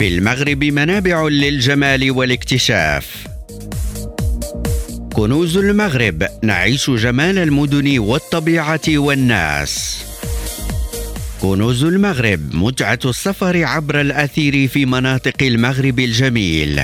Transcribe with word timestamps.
في 0.00 0.08
المغرب 0.08 0.64
منابع 0.64 1.28
للجمال 1.28 2.10
والاكتشاف. 2.10 3.26
كنوز 5.12 5.56
المغرب 5.56 6.26
نعيش 6.42 6.90
جمال 6.90 7.38
المدن 7.38 7.98
والطبيعة 7.98 8.80
والناس. 8.88 10.04
كنوز 11.42 11.84
المغرب 11.84 12.54
متعة 12.54 12.98
السفر 13.04 13.64
عبر 13.64 14.00
الأثير 14.00 14.68
في 14.68 14.86
مناطق 14.86 15.42
المغرب 15.42 15.98
الجميل. 15.98 16.82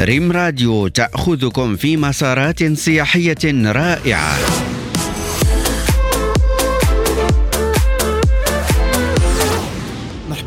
ريم 0.00 0.32
راديو 0.32 0.88
تأخذكم 0.88 1.76
في 1.76 1.96
مسارات 1.96 2.72
سياحية 2.72 3.72
رائعة. 3.72 4.38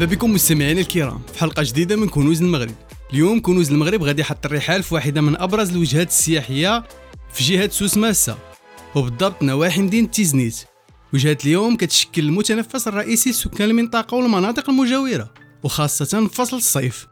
مرحبا 0.04 0.16
بكم 0.16 0.34
مستمعينا 0.34 0.82
الكرام 0.82 1.22
في 1.34 1.40
حلقة 1.40 1.64
جديدة 1.64 1.96
من 1.96 2.10
كنوز 2.10 2.42
المغرب. 2.42 2.76
اليوم 3.14 3.42
كنوز 3.42 3.72
المغرب 3.72 4.04
غادي 4.04 4.22
يحط 4.22 4.46
الرحال 4.46 4.84
في 4.84 4.94
واحدة 4.94 5.22
من 5.22 5.38
أبرز 5.38 5.70
الوجهات 5.70 6.08
السياحية 6.08 6.84
في 7.34 7.44
جهة 7.44 7.70
سوس 7.70 7.98
ماسا 7.98 8.38
وبالضبط 8.96 9.44
نواحي 9.44 9.82
مدينة 9.82 10.08
تيزنيت. 10.08 10.56
وجهة 11.14 11.38
اليوم 11.46 11.76
كتشكل 11.76 12.22
المتنفس 12.22 12.88
الرئيسي 12.88 13.30
لسكان 13.30 13.70
المنطقة 13.70 14.16
والمناطق 14.18 14.70
المجاورة 14.70 15.34
وخاصة 15.64 16.28
فصل 16.28 16.58
الصيف. 16.58 17.08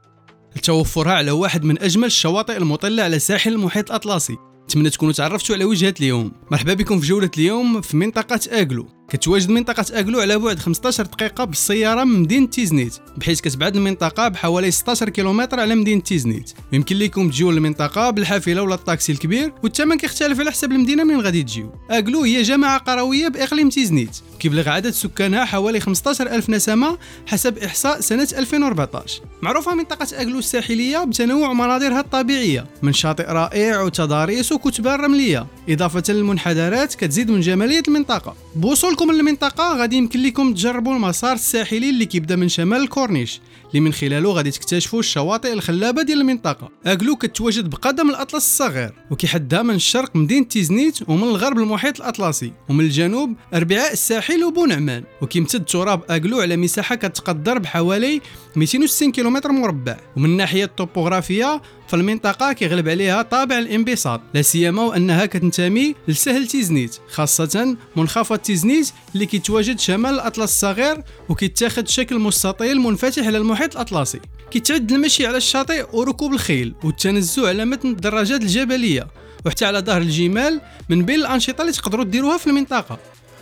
لتوفرها 0.55 1.13
على 1.13 1.31
واحد 1.31 1.63
من 1.63 1.81
أجمل 1.81 2.05
الشواطئ 2.05 2.57
المطلة 2.57 3.03
على 3.03 3.19
ساحل 3.19 3.53
المحيط 3.53 3.89
الأطلسي. 3.89 4.37
نتمنى 4.63 4.89
تكونوا 4.89 5.13
تعرفتوا 5.13 5.55
على 5.55 5.65
وجهة 5.65 5.93
اليوم. 5.99 6.31
مرحبا 6.51 6.73
بكم 6.73 6.99
في 6.99 7.07
جولة 7.07 7.31
اليوم 7.37 7.81
في 7.81 7.97
منطقة 7.97 8.39
اغلو 8.51 8.87
كتواجد 9.11 9.49
منطقة 9.49 9.85
أغلو 9.99 10.19
على 10.19 10.39
بعد 10.39 10.59
15 10.59 11.03
دقيقة 11.05 11.43
بالسيارة 11.43 12.03
من 12.03 12.19
مدينة 12.19 12.47
تيزنيت 12.47 12.97
بحيث 13.17 13.41
كتبعد 13.41 13.75
المنطقة 13.75 14.27
بحوالي 14.27 14.71
16 14.71 15.09
كيلومتر 15.09 15.59
على 15.59 15.75
مدينة 15.75 16.01
تيزنيت. 16.01 16.51
يمكن 16.71 16.95
لكم 16.95 17.29
تجيو 17.29 17.51
للمنطقة 17.51 18.09
بالحافلة 18.09 18.61
ولا 18.61 18.75
الطاكسي 18.75 19.11
الكبير 19.11 19.53
والثمن 19.63 19.97
كيختلف 19.97 20.39
على 20.39 20.51
حسب 20.51 20.71
المدينة 20.71 21.03
من 21.03 21.21
غادي 21.21 21.43
تجيو. 21.43 21.71
أغلو 21.91 22.23
هي 22.23 22.41
جامعة 22.41 22.77
قروية 22.77 23.27
بإقليم 23.27 23.69
تيزنيت. 23.69 24.17
كيبلغ 24.41 24.69
عدد 24.69 24.89
سكانها 24.89 25.45
حوالي 25.45 25.79
15 25.79 26.27
ألف 26.27 26.49
نسمة 26.49 26.97
حسب 27.27 27.57
إحصاء 27.57 27.99
سنة 27.99 28.27
2014 28.37 29.21
معروفة 29.41 29.75
منطقة 29.75 30.07
أغلو 30.17 30.39
الساحلية 30.39 31.03
بتنوع 31.03 31.53
مناظرها 31.53 31.99
الطبيعية 31.99 32.65
من 32.81 32.93
شاطئ 32.93 33.23
رائع 33.23 33.81
وتضاريس 33.81 34.51
وكتبان 34.51 34.99
رملية. 34.99 35.47
إضافة 35.69 36.03
للمنحدرات 36.13 36.95
كتزيد 36.95 37.31
من 37.31 37.41
جمالية 37.41 37.83
المنطقة. 37.87 38.35
بوصولكم 38.55 39.11
للمنطقة 39.11 39.77
غادي 39.77 39.95
يمكن 39.95 40.23
لكم 40.23 40.53
تجربوا 40.53 40.95
المسار 40.95 41.33
الساحلي 41.33 41.89
اللي 41.89 42.05
كيبدأ 42.05 42.35
من 42.35 42.49
شمال 42.49 42.81
الكورنيش 42.81 43.41
اللي 43.69 43.79
من 43.79 43.93
خلاله 43.93 44.31
غادي 44.31 44.51
تكتشفوا 44.51 44.99
الشواطئ 44.99 45.53
الخلابة 45.53 46.01
ديال 46.01 46.21
المنطقة. 46.21 46.69
أغلو 46.87 47.15
كتواجد 47.15 47.69
بقدم 47.69 48.09
الأطلس 48.09 48.45
الصغير 48.45 48.93
وكيحدها 49.11 49.61
من 49.61 49.75
الشرق 49.75 50.15
مدينة 50.15 50.45
تيزنيت 50.45 51.09
ومن 51.09 51.23
الغرب 51.23 51.57
المحيط 51.57 52.01
الأطلسي. 52.01 52.53
ومن 52.69 52.85
الجنوب 52.85 53.33
أربعاء 53.53 53.93
الساحل 53.93 54.30
وبونعمان 54.39 55.03
وكيمتد 55.21 55.65
تراب 55.65 56.01
أغلو 56.11 56.39
على 56.39 56.57
مساحة 56.57 56.95
كتقدر 56.95 57.57
بحوالي 57.57 58.21
260 58.55 59.11
كيلومتر 59.11 59.51
مربع. 59.51 59.97
ومن 60.17 60.25
الناحية 60.25 60.63
الطوبوغرافية 60.63 61.61
فالمنطقة 61.87 62.53
كيغلب 62.53 62.89
عليها 62.89 63.21
طابع 63.21 63.59
الانبساط 63.59 64.21
لا 64.33 64.41
سيما 64.41 64.83
وأنها 64.83 65.25
كتنتمي 65.25 65.95
لسهل 66.07 66.47
تيزنيت 66.47 66.97
خاصة 67.11 67.77
منخفض 67.95 68.37
تيزنيت 68.37 68.91
اللي 69.13 69.25
كيتواجد 69.25 69.79
شمال 69.79 70.13
الأطلس 70.13 70.43
الصغير 70.43 71.03
وكيتاخد 71.29 71.87
شكل 71.87 72.19
مستطيل 72.19 72.79
منفتح 72.79 73.25
على 73.25 73.37
المحيط 73.37 73.75
الأطلسي. 73.75 74.19
كيتعد 74.51 74.91
المشي 74.91 75.27
على 75.27 75.37
الشاطئ 75.37 75.85
وركوب 75.93 76.33
الخيل 76.33 76.73
والتنزه 76.83 77.47
على 77.47 77.65
متن 77.65 77.89
الدراجات 77.89 78.41
الجبلية. 78.41 79.07
وحتى 79.45 79.65
على 79.65 79.79
ظهر 79.79 80.01
الجمال 80.01 80.61
من 80.89 81.05
بين 81.05 81.15
الأنشطة 81.15 81.61
اللي 81.61 81.71
تقدروا 81.71 82.05
ديروها 82.05 82.37
في 82.37 82.47
المنطقة. 82.47 82.99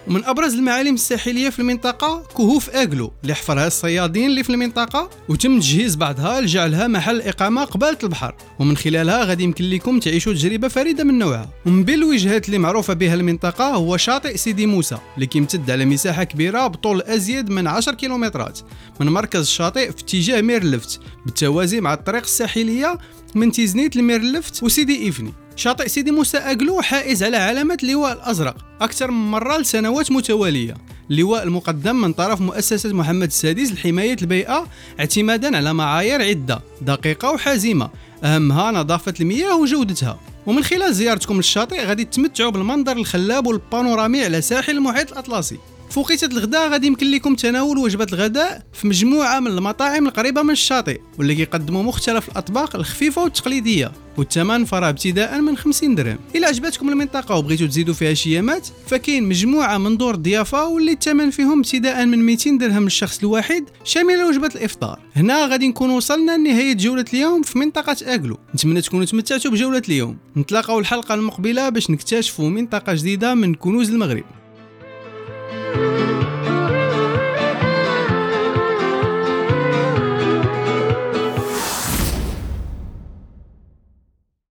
ومن 0.08 0.26
أبرز 0.26 0.54
المعالم 0.54 0.94
الساحلية 0.94 1.50
في 1.50 1.60
المنطقة 1.60 2.24
كهوف 2.38 2.70
آغلو 2.70 3.14
اللي 3.24 3.34
حفرها 3.34 3.68
الصيادين 3.68 4.26
اللي 4.30 4.44
في 4.44 4.50
المنطقة 4.50 5.10
وتم 5.30 5.60
تجهيز 5.60 5.96
بعضها 5.96 6.42
لجعلها 6.42 6.88
محل 6.88 7.22
إقامة 7.22 7.64
قبالة 7.64 7.98
البحر. 8.04 8.36
ومن 8.60 8.78
خلالها 8.78 9.26
غادي 9.26 9.44
يمكن 9.44 9.70
لكم 9.70 10.00
تعيشوا 10.00 10.34
تجربة 10.34 10.68
فريدة 10.68 11.04
من 11.04 11.20
نوعها. 11.20 11.50
ومن 11.66 11.84
بين 11.84 11.96
الوجهات 11.96 12.46
اللي 12.46 12.58
معروفة 12.58 12.94
بها 12.94 13.14
المنطقة 13.14 13.70
هو 13.70 13.98
شاطئ 13.98 14.38
سيدي 14.38 14.66
موسى 14.66 14.98
اللي 15.16 15.26
كيمتد 15.26 15.72
على 15.72 15.86
مساحة 15.86 16.24
كبيرة 16.24 16.68
بطول 16.68 17.02
أزيد 17.02 17.50
من 17.50 17.68
10 17.68 17.94
كيلومترات. 17.94 18.60
من 19.00 19.08
مركز 19.08 19.40
الشاطئ 19.40 19.92
في 19.92 20.02
اتجاه 20.04 20.42
ميرلفت 20.42 21.00
بالتوازي 21.26 21.82
مع 21.82 21.94
الطريق 21.94 22.22
الساحلية 22.22 22.98
من 23.36 23.52
تيزنيت 23.52 23.96
لميرلفت 23.96 24.64
وسيدي 24.64 25.04
إيفني. 25.06 25.34
شاطئ 25.60 25.88
سيدي 25.88 26.12
موسى 26.12 26.38
أغلو 26.38 26.82
حائز 26.82 27.24
على 27.24 27.38
علامة 27.38 27.78
اللواء 27.84 28.14
الأزرق 28.14 28.56
أكثر 28.82 29.12
من 29.12 29.32
مرة 29.32 29.58
لسنوات 29.58 30.12
متوالية. 30.12 30.74
اللواء 31.12 31.44
المقدم 31.44 31.96
من 32.02 32.14
طرف 32.14 32.42
مؤسسة 32.42 32.94
محمد 32.94 33.28
السادس 33.28 33.72
لحماية 33.72 34.18
البيئة 34.22 34.68
اعتمادا 35.00 35.58
على 35.58 35.74
معايير 35.74 36.22
عدة 36.22 36.62
دقيقة 36.82 37.32
وحازمة. 37.32 37.90
أهمها 38.24 38.72
نظافة 38.72 39.14
المياه 39.20 39.58
وجودتها. 39.58 40.20
ومن 40.46 40.64
خلال 40.64 40.94
زيارتكم 40.94 41.38
للشاطئ 41.38 41.86
غادي 41.86 42.06
تمتعوا 42.06 42.52
بالمنظر 42.52 42.98
الخلاب 42.98 43.48
والبانورامي 43.48 44.24
على 44.24 44.42
ساحل 44.42 44.78
المحيط 44.78 45.12
الأطلسي. 45.12 45.58
في 45.90 46.26
الغداء 46.26 46.70
غادي 46.70 46.88
يمكن 46.88 47.12
لكم 47.12 47.36
تناول 47.36 47.78
وجبة 47.78 48.08
الغداء 48.14 48.62
في 48.74 48.88
مجموعة 48.88 49.40
من 49.40 49.48
المطاعم 49.48 50.08
القريبة 50.08 50.42
من 50.42 50.52
الشاطئ 50.52 51.00
واللي 51.18 51.36
كيقدموا 51.36 51.84
مختلف 51.84 52.30
الأطباق 52.30 52.76
الخفيفة 52.76 53.24
والتقليدية 53.24 53.92
والثمن 54.18 54.66
فراه 54.66 54.90
ابتداء 54.90 55.42
من 55.42 55.58
50 55.58 55.96
درهم. 55.96 56.18
إلى 56.36 56.46
عجبتكم 56.46 56.90
المنطقة 56.90 57.36
وبغيتوا 57.36 57.68
تزيدوا 57.68 57.94
فيها 57.94 58.14
شي 58.14 58.32
يامات 58.32 58.68
فكاين 58.88 59.24
مجموعة 59.24 59.78
من 59.78 59.98
دور 59.98 60.14
الضيافة 60.14 60.68
واللي 60.68 60.92
الثمن 60.92 61.30
فيهم 61.30 61.60
ابتداء 61.60 62.06
من 62.06 62.26
200 62.26 62.58
درهم 62.58 62.84
للشخص 62.84 63.20
الواحد 63.20 63.64
شامله 63.84 64.28
وجبة 64.28 64.48
الإفطار. 64.56 65.00
هنا 65.16 65.46
غادي 65.46 65.68
نكون 65.68 65.90
وصلنا 65.90 66.38
لنهاية 66.38 66.74
جولة 66.74 67.06
اليوم 67.14 67.42
في 67.42 67.60
منطقة 67.60 67.98
أغلو. 68.08 68.38
نتمنى 68.56 68.82
تكونوا 68.82 69.06
تمتعتوا 69.06 69.52
بجولة 69.52 69.82
اليوم. 69.90 70.18
نتلاقاو 70.38 70.80
الحلقة 70.80 71.16
المقبلة 71.16 71.70
باش 71.70 71.90
نكتشفوا 71.90 72.50
منطقة 72.50 72.94
جديدة 72.94 73.36
من 73.36 73.56
كنوز 73.56 73.90
المغرب. 73.90 74.24